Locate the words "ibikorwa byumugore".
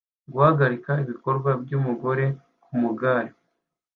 1.03-2.25